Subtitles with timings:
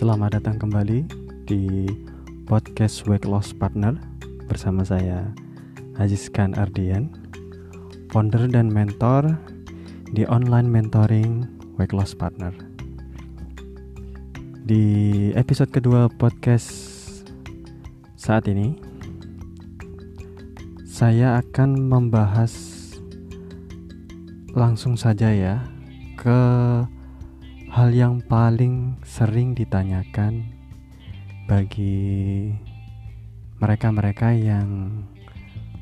[0.00, 1.04] Selamat datang kembali
[1.44, 1.84] di
[2.48, 4.00] podcast Weight Loss Partner
[4.48, 5.28] bersama saya
[6.32, 7.12] Khan Ardian,
[8.08, 9.36] founder dan mentor
[10.16, 11.44] di online mentoring
[11.76, 12.48] Weight Loss Partner.
[14.64, 16.72] Di episode kedua podcast
[18.16, 18.80] saat ini,
[20.88, 22.56] saya akan membahas
[24.56, 25.60] langsung saja ya
[26.16, 26.40] ke
[27.70, 30.42] hal yang paling sering ditanyakan
[31.46, 32.50] bagi
[33.62, 34.90] mereka-mereka yang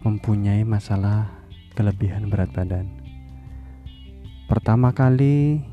[0.05, 1.33] mempunyai masalah
[1.73, 2.93] kelebihan berat badan.
[4.53, 5.65] Pertama kali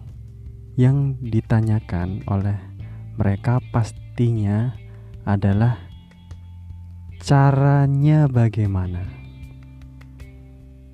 [0.80, 2.64] yang ditanyakan oleh
[3.20, 4.72] mereka pastinya
[5.28, 5.84] adalah
[7.20, 9.04] caranya bagaimana,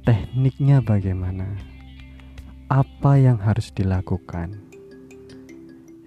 [0.01, 1.61] tekniknya bagaimana,
[2.73, 4.70] apa yang harus dilakukan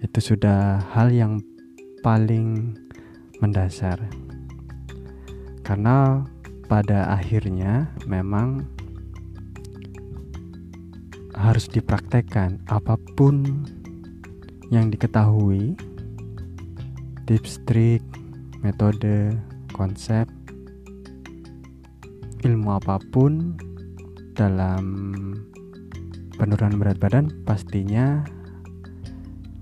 [0.05, 1.41] itu sudah hal yang
[2.05, 2.77] paling
[3.41, 3.97] mendasar.
[5.65, 6.21] Karena
[6.69, 8.69] pada akhirnya memang
[11.33, 13.65] harus dipraktekkan apa pun
[14.69, 15.73] yang diketahui
[17.25, 18.01] tips trik
[18.61, 19.33] metode
[19.73, 20.29] konsep
[22.45, 23.57] ilmu apa pun
[24.37, 24.85] dalam
[26.37, 28.21] penurunan berat badan pastinya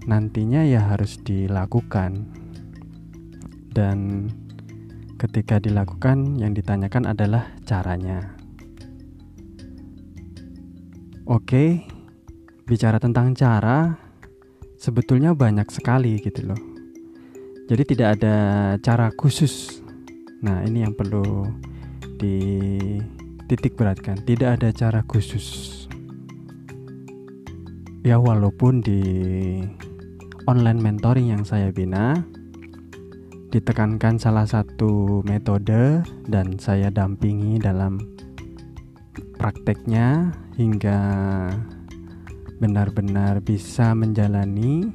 [0.09, 2.27] nantinya ya harus dilakukan.
[3.73, 4.29] Dan
[5.17, 8.35] ketika dilakukan yang ditanyakan adalah caranya.
[11.23, 11.87] Oke
[12.63, 13.95] bicara tentang cara
[14.79, 16.61] sebetulnya banyak sekali gitu loh.
[17.71, 18.35] Jadi tidak ada
[18.83, 19.79] cara khusus.
[20.43, 21.47] Nah ini yang perlu
[22.19, 25.87] dititik beratkan tidak ada cara khusus.
[28.03, 28.99] Ya walaupun di
[30.47, 32.19] online mentoring yang saya bina
[33.53, 38.01] ditekankan salah satu metode dan saya dampingi dalam
[39.37, 40.99] prakteknya hingga
[42.57, 44.89] benar-benar bisa menjalani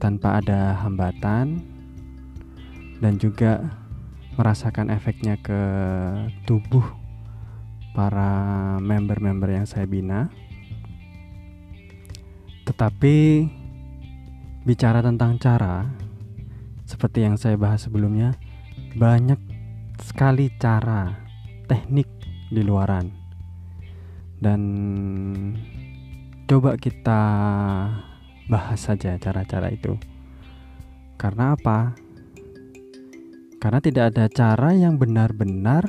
[0.00, 1.60] tanpa ada hambatan
[3.00, 3.60] dan juga
[4.36, 5.60] merasakan efeknya ke
[6.48, 6.84] tubuh
[7.96, 10.28] para member-member yang saya bina.
[12.68, 13.16] Tetapi
[14.66, 15.86] Bicara tentang cara,
[16.82, 18.34] seperti yang saya bahas sebelumnya,
[18.98, 19.38] banyak
[20.02, 21.14] sekali cara,
[21.70, 22.10] teknik
[22.50, 23.06] di luaran.
[24.42, 24.62] Dan
[26.50, 27.22] coba kita
[28.50, 29.94] bahas saja cara-cara itu.
[31.14, 31.94] Karena apa?
[33.62, 35.86] Karena tidak ada cara yang benar-benar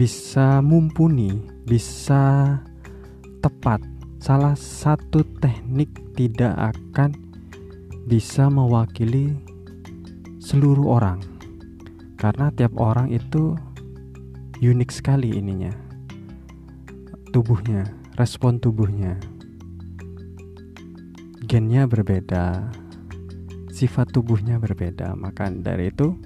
[0.00, 1.36] bisa mumpuni,
[1.68, 2.56] bisa
[3.44, 3.84] tepat.
[4.24, 7.25] Salah satu teknik tidak akan
[8.06, 9.34] bisa mewakili
[10.38, 11.18] seluruh orang.
[12.16, 13.58] Karena tiap orang itu
[14.62, 15.68] unik sekali ininya
[17.36, 17.84] tubuhnya
[18.16, 19.20] respon tubuhnya.
[21.44, 22.72] Gennya berbeda
[23.68, 25.12] sifat tubuhnya berbeda.
[25.12, 26.16] Maka dari itu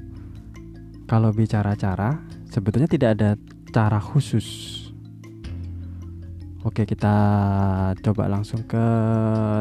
[1.10, 3.30] kalau bicara cara sebetulnya tidak ada
[3.74, 4.78] cara khusus.
[6.62, 7.16] Oke, kita
[8.04, 8.84] coba langsung ke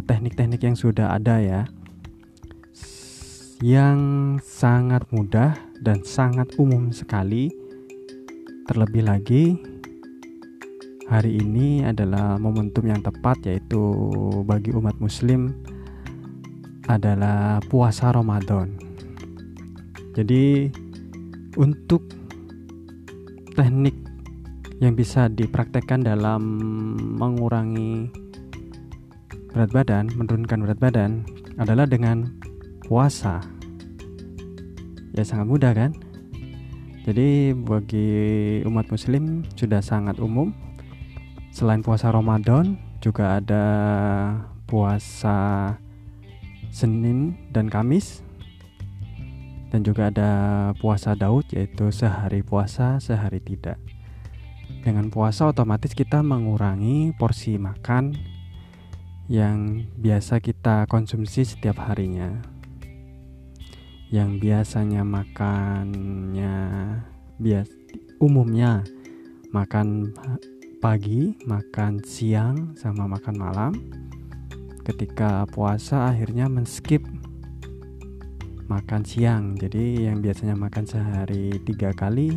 [0.06, 1.66] teknik-teknik yang sudah ada ya
[3.60, 5.52] yang sangat mudah
[5.84, 7.52] dan sangat umum sekali.
[8.72, 9.60] Terlebih lagi,
[11.12, 13.82] hari ini adalah momentum yang tepat, yaitu
[14.48, 15.52] bagi umat Muslim
[16.88, 18.80] adalah puasa Ramadan.
[20.16, 20.72] Jadi,
[21.60, 22.08] untuk
[23.60, 23.96] teknik
[24.80, 26.42] yang bisa dipraktekkan dalam
[27.20, 28.08] mengurangi
[29.52, 31.12] berat badan, menurunkan berat badan
[31.60, 32.39] adalah dengan
[32.90, 33.46] puasa.
[35.14, 35.94] Ya sangat mudah kan?
[37.06, 38.10] Jadi bagi
[38.66, 40.50] umat muslim sudah sangat umum.
[41.54, 43.66] Selain puasa Ramadan juga ada
[44.66, 45.78] puasa
[46.74, 48.26] Senin dan Kamis.
[49.70, 50.32] Dan juga ada
[50.82, 53.78] puasa Daud yaitu sehari puasa sehari tidak.
[54.82, 58.18] Dengan puasa otomatis kita mengurangi porsi makan
[59.30, 62.59] yang biasa kita konsumsi setiap harinya
[64.10, 66.58] yang biasanya makannya
[67.38, 67.70] bias
[68.18, 68.82] umumnya
[69.54, 70.14] makan
[70.82, 73.74] pagi, makan siang sama makan malam.
[74.82, 77.06] Ketika puasa akhirnya men-skip
[78.70, 79.54] makan siang.
[79.58, 82.34] Jadi yang biasanya makan sehari tiga kali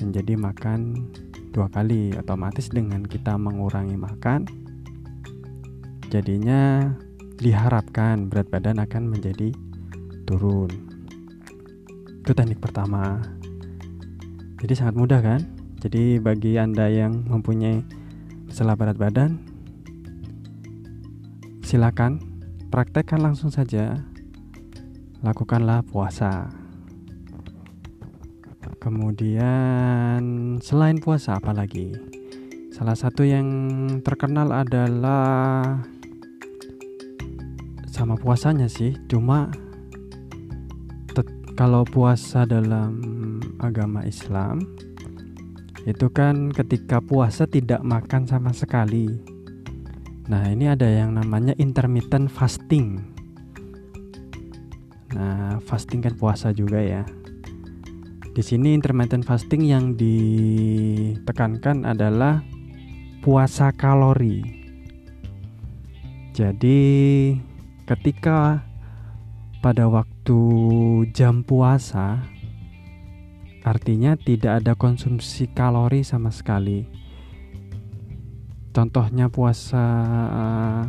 [0.00, 1.08] menjadi makan
[1.52, 2.16] dua kali.
[2.16, 4.48] Otomatis dengan kita mengurangi makan,
[6.08, 6.92] jadinya
[7.40, 9.52] diharapkan berat badan akan menjadi
[10.30, 10.70] turun.
[12.22, 13.18] Itu teknik pertama.
[14.62, 15.42] Jadi sangat mudah kan?
[15.82, 17.82] Jadi bagi Anda yang mempunyai
[18.46, 19.42] masalah berat badan,
[21.66, 22.22] silakan
[22.70, 23.98] praktekkan langsung saja.
[25.26, 26.46] Lakukanlah puasa.
[28.80, 31.92] Kemudian selain puasa apa lagi?
[32.72, 33.44] Salah satu yang
[34.00, 35.84] terkenal adalah
[37.92, 39.52] sama puasanya sih, cuma
[41.60, 42.96] kalau puasa dalam
[43.60, 44.64] agama Islam
[45.84, 49.20] itu kan ketika puasa tidak makan sama sekali.
[50.32, 53.04] Nah, ini ada yang namanya intermittent fasting.
[55.12, 57.04] Nah, fasting kan puasa juga ya.
[58.32, 62.40] Di sini intermittent fasting yang ditekankan adalah
[63.20, 64.40] puasa kalori.
[66.32, 66.80] Jadi,
[67.84, 68.64] ketika
[69.60, 70.19] pada waktu
[71.10, 72.20] jam puasa
[73.60, 76.88] artinya tidak ada konsumsi kalori sama sekali.
[78.70, 79.84] Contohnya puasa
[80.30, 80.84] uh,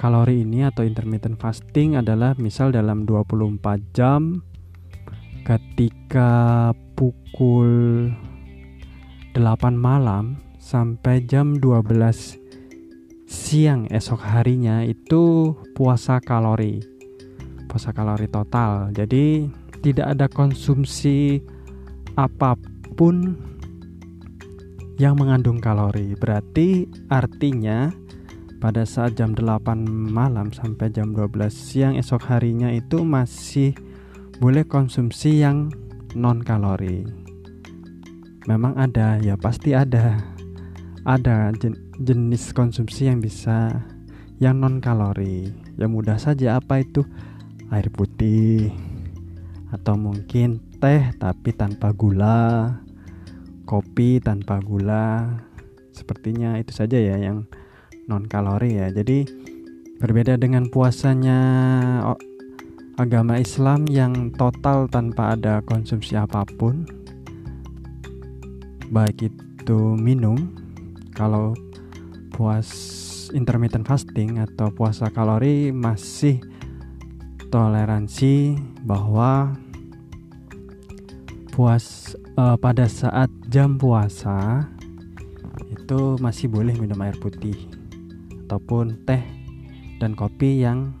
[0.00, 3.60] kalori ini atau intermittent fasting adalah misal dalam 24
[3.92, 4.40] jam
[5.44, 8.08] ketika pukul
[9.36, 16.95] 8 malam sampai jam 12 siang esok harinya itu puasa kalori
[17.76, 18.88] puasa kalori total.
[18.96, 19.52] Jadi
[19.84, 21.44] tidak ada konsumsi
[22.16, 22.56] apa
[22.96, 23.36] pun
[24.96, 26.16] yang mengandung kalori.
[26.16, 27.92] Berarti artinya
[28.64, 29.76] pada saat jam 8
[30.08, 33.76] malam sampai jam 12 siang esok harinya itu masih
[34.40, 35.68] boleh konsumsi yang
[36.16, 37.04] non kalori.
[38.48, 40.16] Memang ada, ya pasti ada.
[41.04, 41.52] Ada
[42.00, 43.84] jenis konsumsi yang bisa
[44.40, 45.52] yang non kalori.
[45.76, 47.04] Ya mudah saja apa itu?
[47.72, 48.70] Air putih
[49.74, 52.80] atau mungkin teh tapi tanpa gula
[53.66, 55.42] kopi tanpa gula.
[55.90, 57.44] Sepertinya itu saja ya yang
[58.06, 58.88] non kalori ya.
[58.94, 59.26] Jadi
[59.98, 61.40] berbeda dengan puasanya
[62.96, 66.88] agama Islam yang total tanpa ada konsumsi apa pun
[68.88, 70.54] baik itu minum
[71.12, 71.52] kalau
[72.32, 72.68] puas
[73.34, 76.38] intermittent fasting atau puasa kalori masih
[77.48, 79.54] toleransi bahwa
[81.56, 84.68] puas uh, pada saat jam puasa
[85.72, 87.56] itu masih boleh minum air putih
[88.46, 89.24] ataupun teh
[90.02, 90.92] dan kopi yang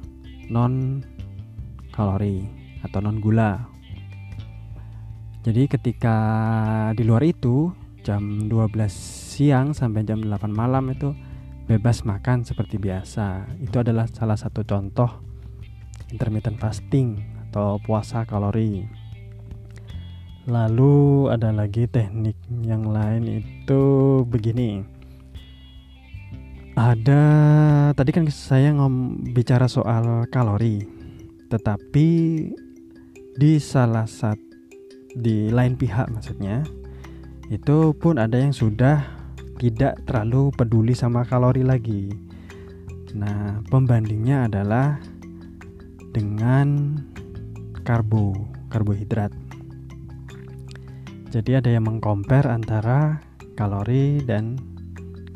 [0.48, 1.04] non
[1.92, 2.46] kalori
[2.86, 3.66] atau non gula.
[5.44, 6.16] Jadi ketika
[6.96, 7.70] di luar itu
[8.02, 8.90] jam 12
[9.30, 11.14] siang sampai jam 8 malam itu
[11.66, 13.46] bebas makan seperti biasa.
[13.62, 15.25] Itu adalah salah satu contoh
[16.10, 18.86] intermittent fasting atau puasa kalori.
[20.46, 23.82] Lalu ada lagi teknik yang lain itu
[24.28, 24.86] begini.
[26.76, 27.24] Ada
[27.96, 30.84] tadi kan saya ngom bicara soal kalori,
[31.48, 32.08] tetapi
[33.36, 34.46] di salah satu
[35.16, 36.60] di lain pihak maksudnya
[37.48, 39.00] itu pun ada yang sudah
[39.56, 42.12] tidak terlalu peduli sama kalori lagi.
[43.16, 45.00] Nah, pembandingnya adalah
[46.16, 46.96] dengan
[47.84, 48.32] karbo,
[48.72, 49.28] karbohidrat.
[51.28, 53.20] Jadi ada yang mengcompare antara
[53.52, 54.56] kalori dan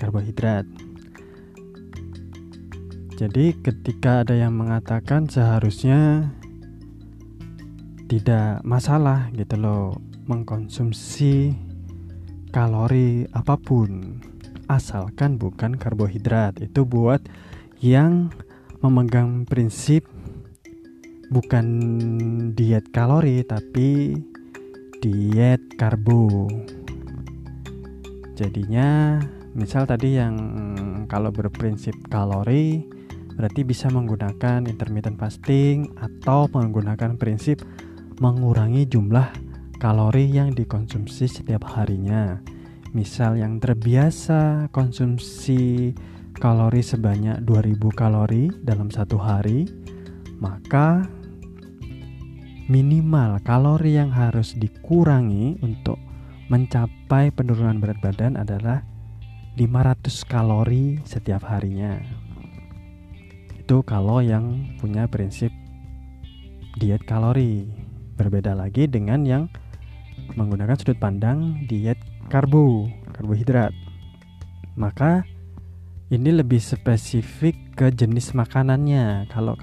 [0.00, 0.64] karbohidrat.
[3.20, 6.32] Jadi ketika ada yang mengatakan seharusnya
[8.08, 11.52] tidak masalah gitu loh mengkonsumsi
[12.48, 14.16] kalori apa pun
[14.72, 17.20] asalkan bukan karbohidrat itu buat
[17.84, 18.32] yang
[18.80, 20.08] memegang prinsip
[21.30, 21.66] bukan
[22.58, 24.18] diet kalori tapi
[24.98, 26.50] diet karbo.
[28.34, 29.22] Jadinya
[29.54, 30.34] misal tadi yang
[31.06, 32.82] kalau berprinsip kalori
[33.38, 37.62] berarti bisa menggunakan intermittent fasting atau menggunakan prinsip
[38.20, 39.30] mengurangi jumlah
[39.80, 42.42] kalori yang dikonsumsi setiap harinya.
[42.90, 45.94] Misal yang terbiasa konsumsi
[46.36, 49.70] kalori sebanyak 2000 kalori dalam satu hari,
[50.42, 51.06] maka
[52.70, 55.98] minimal kalori yang harus dikurangi untuk
[56.46, 58.86] mencapai penurunan berat badan adalah
[59.58, 61.98] 500 kalori setiap harinya.
[63.58, 65.50] Itu kalau yang punya prinsip
[66.78, 67.66] diet kalori.
[68.14, 69.48] Berbeda lagi dengan yang
[70.38, 71.98] menggunakan sudut pandang diet
[72.30, 72.86] karbo,
[73.16, 73.74] karbohidrat.
[74.78, 75.26] Maka
[76.12, 79.56] ini lebih spesifik ke jenis makanannya kalau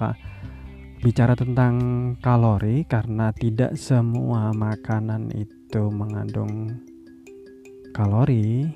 [1.00, 1.74] bicara tentang
[2.18, 6.78] kalori karena tidak semua makanan itu mengandung
[7.94, 8.66] kalori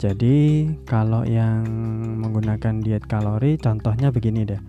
[0.00, 1.66] jadi kalau yang
[2.22, 4.62] menggunakan diet kalori contohnya begini deh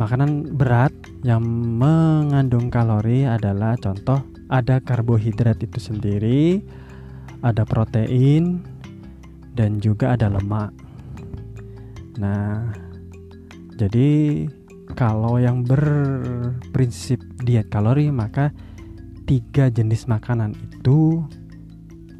[0.00, 0.92] makanan berat
[1.22, 1.44] yang
[1.78, 6.64] mengandung kalori adalah contoh ada karbohidrat itu sendiri
[7.44, 8.64] ada protein
[9.54, 10.72] dan juga ada lemak.
[12.18, 12.74] Nah,
[13.74, 14.44] jadi
[14.94, 18.54] kalau yang berprinsip diet kalori maka
[19.24, 21.24] tiga jenis makanan itu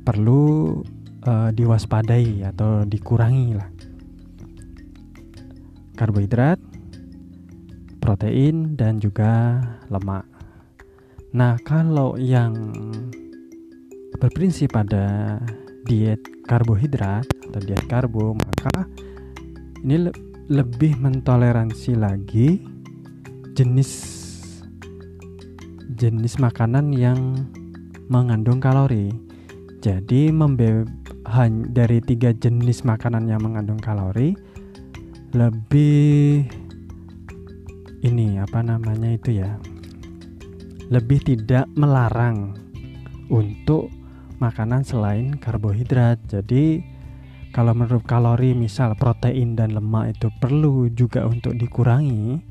[0.03, 0.81] perlu
[1.29, 3.69] uh, diwaspadai atau dikurangi lah.
[5.95, 6.59] Karbohidrat,
[8.03, 10.27] protein dan juga lemak.
[11.35, 12.55] Nah, kalau yang
[14.19, 15.39] berprinsip pada
[15.87, 18.89] diet karbohidrat atau diet karbo maka
[19.85, 20.09] ini
[20.51, 22.61] lebih mentoleransi lagi
[23.57, 23.91] jenis
[25.97, 27.49] jenis makanan yang
[28.13, 29.09] mengandung kalori
[29.81, 30.85] jadi membe
[31.73, 34.37] dari tiga jenis makanan yang mengandung kalori
[35.33, 36.45] lebih
[38.05, 39.57] ini apa namanya itu ya
[40.93, 42.53] lebih tidak melarang
[43.33, 43.89] untuk
[44.39, 46.21] makanan selain karbohidrat.
[46.29, 46.85] Jadi
[47.55, 52.43] kalau menurut kalori misal protein dan lemak itu perlu juga untuk dikurangi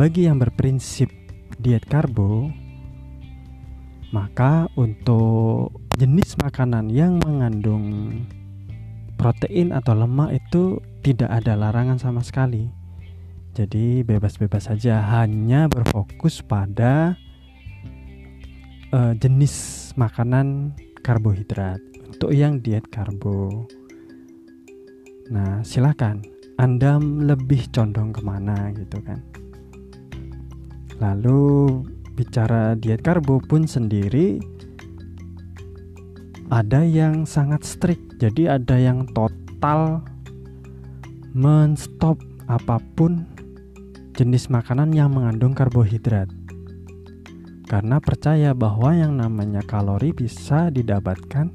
[0.00, 1.12] bagi yang berprinsip
[1.60, 2.48] diet karbo
[4.10, 8.16] maka untuk jenis makanan yang mengandung
[9.14, 12.72] protein atau lemak itu tidak ada larangan sama sekali.
[13.54, 17.14] Jadi bebas-bebas saja hanya berfokus pada
[18.90, 21.78] uh, jenis makanan karbohidrat
[22.08, 23.68] untuk yang diet karbo.
[25.30, 26.26] Nah, silakan
[26.58, 29.22] Anda lebih condong ke mana gitu kan.
[30.98, 31.70] Lalu
[32.18, 34.42] bicara diet karbo pun sendiri
[36.50, 38.18] ada yang sangat strict.
[38.18, 40.02] Jadi ada yang total
[41.30, 42.18] menstop
[42.50, 43.24] apa pun
[44.18, 46.26] jenis makanan yang mengandung karbohidrat
[47.70, 51.54] karena percaya bahwa yang namanya kalori bisa didapatkan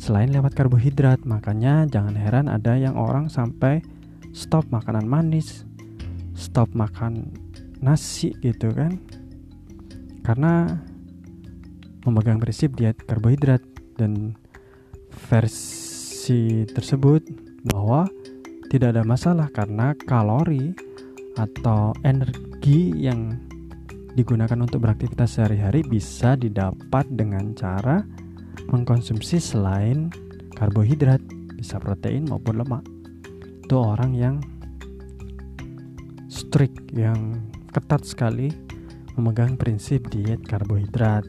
[0.00, 1.28] selain lewat karbohidrat.
[1.28, 3.84] Makanya jangan heran ada yang orang sampai
[4.32, 5.68] stop makanan manis,
[6.32, 7.28] stop makan
[7.84, 8.96] nasi gitu kan.
[10.24, 10.80] Karena
[12.08, 13.60] memegang prinsip diet karbohidrat
[14.00, 14.32] dan
[15.28, 17.20] versi tersebut
[17.68, 18.08] bahwa
[18.72, 20.72] tidak ada masalah karena kalori
[21.36, 23.36] atau energi yang
[24.14, 28.02] digunakan untuk beraktivitas sehari-hari bisa didapat dengan cara
[28.70, 30.08] mengkonsumsi selain
[30.54, 31.18] karbohidrat,
[31.58, 32.86] bisa protein maupun lemak.
[33.66, 34.38] Itu orang yang
[36.30, 37.42] strict, yang
[37.74, 38.50] ketat sekali
[39.18, 41.26] memegang prinsip diet karbohidrat.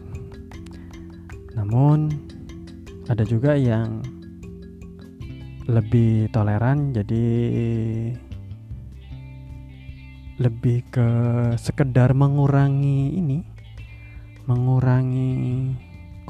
[1.58, 2.14] Namun
[3.10, 4.06] ada juga yang
[5.70, 7.26] lebih toleran jadi
[10.42, 11.10] lebih ke
[11.54, 13.46] sekedar mengurangi ini
[14.50, 15.38] mengurangi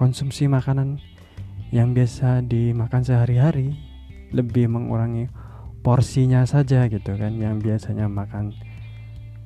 [0.02, 0.98] konsumsi makanan
[1.70, 3.78] yang biasa dimakan sehari-hari
[4.34, 5.30] lebih mengurangi
[5.86, 8.50] porsinya saja gitu kan yang biasanya makan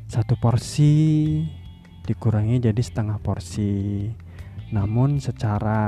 [0.07, 1.43] satu porsi
[2.07, 4.07] dikurangi jadi setengah porsi.
[4.71, 5.83] Namun secara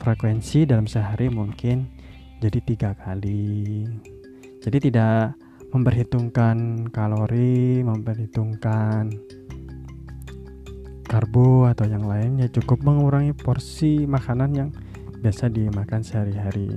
[0.00, 1.92] frekuensi dalam sehari mungkin
[2.40, 3.84] jadi tiga kali.
[4.64, 5.36] Jadi tidak
[5.76, 9.12] memperhitungkan kalori, memperhitungkan
[11.10, 14.70] karbo atau yang lainnya cukup mengurangi porsi makanan yang
[15.18, 16.70] biasa dimakan sehari-hari.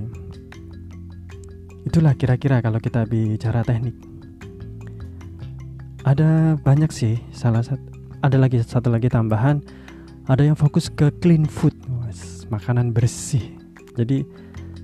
[1.86, 3.94] Itulah kira-kira kalau kita bicara teknik.
[6.02, 7.80] Ada banyak sih, salah satu
[8.24, 9.62] ada lagi satu lagi tambahan,
[10.26, 11.76] ada yang fokus ke clean food,
[12.48, 13.54] makanan bersih.
[13.94, 14.24] Jadi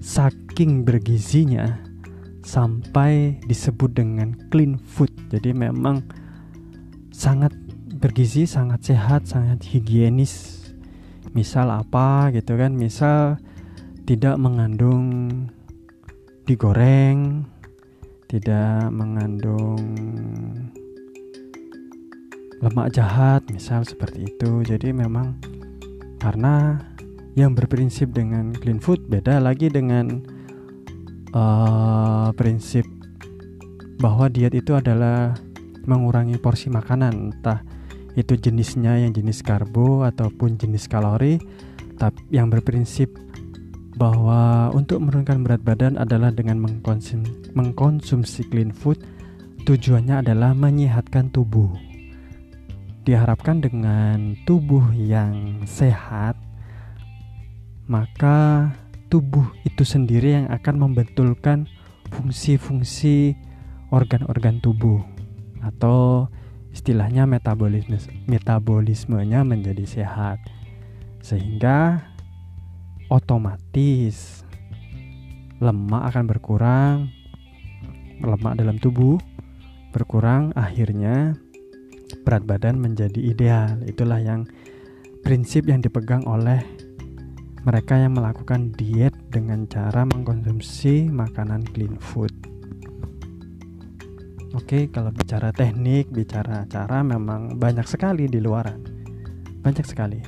[0.01, 1.81] saking bergizinya
[2.45, 5.13] sampai disebut dengan clean food.
[5.33, 6.05] Jadi memang
[7.13, 7.53] sangat
[8.01, 10.59] bergizi, sangat sehat, sangat higienis.
[11.37, 12.73] Misal apa gitu kan?
[12.73, 13.37] Misal
[14.09, 15.07] tidak mengandung
[16.49, 17.45] digoreng,
[18.27, 19.79] tidak mengandung
[22.65, 24.65] lemak jahat, misal seperti itu.
[24.65, 25.37] Jadi memang
[26.19, 26.81] karena
[27.39, 30.25] yang berprinsip dengan clean food beda lagi dengan
[31.37, 32.83] uh, prinsip
[34.01, 35.37] bahwa diet itu adalah
[35.85, 37.61] mengurangi porsi makanan entah
[38.21, 41.41] itu jenisnya yang jenis karbo ataupun jenis kalori
[42.01, 43.13] tapi yang berprinsip
[44.01, 47.21] bahwa untuk menurunkan berat badan adalah dengan mengkonsum,
[47.53, 48.97] mengkonsumsi clean food
[49.69, 51.69] tujuannya adalah menyehatkan tubuh.
[53.05, 56.41] Diharapkan dengan tubuh yang sehat,
[57.85, 58.73] maka
[59.13, 61.69] tubuh itu sendiri yang akan membetulkan
[62.09, 63.37] fungsi-fungsi
[63.93, 65.05] organ-organ tubuh
[65.61, 66.31] atau
[66.71, 67.99] istilahnya metabolisme
[68.31, 70.39] metabolismenya menjadi sehat.
[71.21, 72.07] Sehingga
[73.11, 74.47] otomatis
[75.61, 76.97] lemak akan berkurang
[78.21, 79.21] lemak dalam tubuh
[79.91, 81.35] berkurang akhirnya
[82.23, 83.77] berat badan menjadi ideal.
[83.85, 84.47] Itulah yang
[85.21, 86.63] prinsip yang dipegang oleh
[87.61, 92.33] mereka yang melakukan diet dengan cara mengkonsumsi makanan clean food
[94.51, 98.83] Oke, kalau bicara teknik, bicara cara memang banyak sekali di luaran.
[99.63, 100.19] Banyak sekali.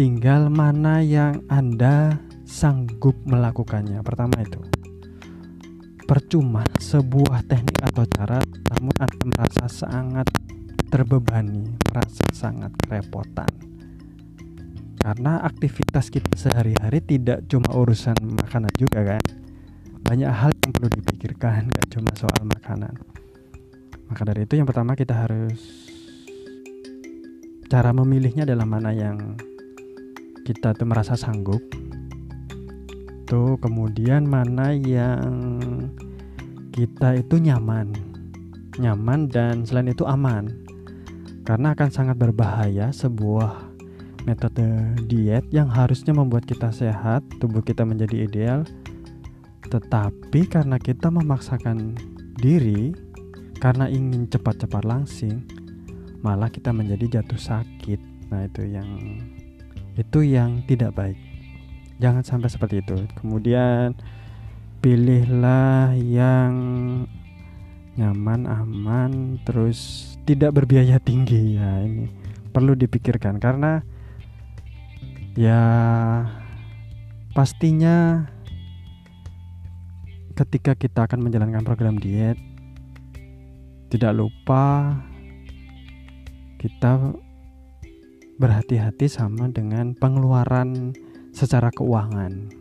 [0.00, 2.16] Tinggal mana yang Anda
[2.48, 4.00] sanggup melakukannya.
[4.00, 4.64] Pertama itu.
[6.08, 10.32] Percuma sebuah teknik atau cara namun Anda merasa sangat
[10.88, 13.52] terbebani, merasa sangat kerepotan.
[14.96, 19.37] Karena aktivitas kita sehari-hari tidak cuma urusan makanan juga kan
[20.08, 22.96] banyak hal yang perlu dipikirkan gak cuma soal makanan.
[24.08, 25.60] Maka dari itu yang pertama kita harus
[27.68, 29.36] cara memilihnya adalah mana yang
[30.48, 31.60] kita tuh merasa sanggup.
[33.28, 35.60] Tuh kemudian mana yang
[36.72, 37.92] kita itu nyaman.
[38.80, 40.48] Nyaman dan selain itu aman.
[41.44, 43.76] Karena akan sangat berbahaya sebuah
[44.24, 48.64] metode diet yang harusnya membuat kita sehat tubuh kita menjadi ideal
[49.66, 51.98] tetapi karena kita memaksakan
[52.38, 52.94] diri
[53.58, 55.42] karena ingin cepat-cepat langsing,
[56.22, 57.98] malah kita menjadi jatuh sakit.
[58.30, 58.90] Nah, itu yang
[59.98, 61.18] itu yang tidak baik.
[61.98, 62.94] Jangan sampai seperti itu.
[63.18, 63.98] Kemudian
[64.78, 66.54] pilihlah yang
[67.98, 71.82] nyaman, aman, terus tidak berbiaya tinggi ya.
[71.82, 72.06] Ini
[72.54, 73.82] perlu dipikirkan karena
[75.34, 75.62] ya
[77.34, 78.26] pastinya
[80.38, 82.38] ketika kita akan menjalankan program diet
[83.90, 84.94] tidak lupa
[86.62, 87.18] kita
[88.38, 90.94] berhati-hati sama dengan pengeluaran
[91.34, 92.54] secara keuangan.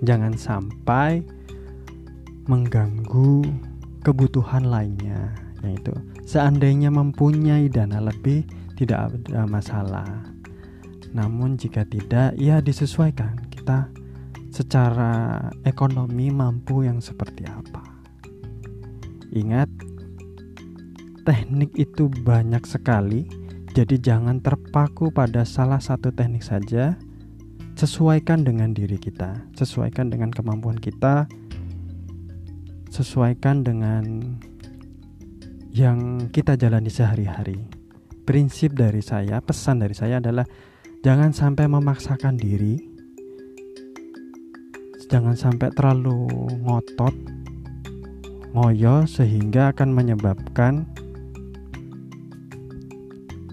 [0.00, 1.20] Jangan sampai
[2.48, 3.44] mengganggu
[4.04, 5.92] kebutuhan lainnya, yaitu
[6.24, 8.44] seandainya mempunyai dana lebih
[8.76, 10.08] tidak ada masalah.
[11.12, 13.36] Namun jika tidak, ya disesuaikan.
[13.48, 13.88] Kita
[14.54, 17.82] secara ekonomi mampu yang seperti apa.
[19.34, 19.66] Ingat,
[21.26, 23.26] teknik itu banyak sekali,
[23.74, 26.94] jadi jangan terpaku pada salah satu teknik saja.
[27.74, 31.26] Sesuaikan dengan diri kita, sesuaikan dengan kemampuan kita,
[32.94, 34.38] sesuaikan dengan
[35.74, 37.58] yang kita jalani sehari-hari.
[38.22, 40.46] Prinsip dari saya, pesan dari saya adalah
[41.02, 42.93] jangan sampai memaksakan diri
[45.08, 46.26] jangan sampai terlalu
[46.64, 47.14] ngotot
[48.54, 50.86] ngoyo sehingga akan menyebabkan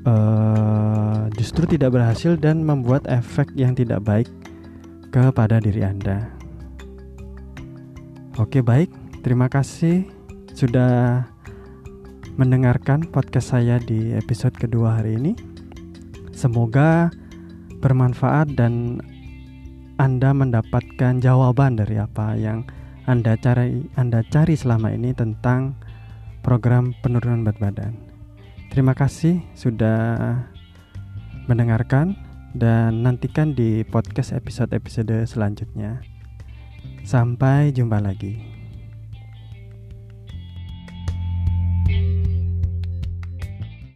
[0.05, 4.29] uh, justru tidak berhasil dan membuat efek yang tidak baik
[5.09, 6.29] kepada diri Anda.
[8.39, 8.93] Oke, baik.
[9.21, 10.07] Terima kasih
[10.55, 11.25] sudah
[12.39, 15.33] mendengarkan podcast saya di episode kedua hari ini.
[16.31, 17.11] Semoga
[17.83, 19.03] bermanfaat dan
[20.01, 22.65] anda mendapatkan jawaban dari apa yang
[23.05, 25.77] Anda cari Anda cari selama ini tentang
[26.41, 27.93] program penurunan berat badan.
[28.73, 30.41] Terima kasih sudah
[31.45, 32.17] mendengarkan
[32.57, 36.01] dan nantikan di podcast episode-episode selanjutnya.
[37.05, 38.50] Sampai jumpa lagi.